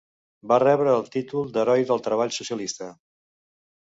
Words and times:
Va 0.51 0.57
rebre 0.61 0.93
el 0.99 1.03
títol 1.15 1.51
d'Heroi 1.57 1.85
del 1.91 2.01
Treball 2.07 2.35
Socialista. 2.37 2.91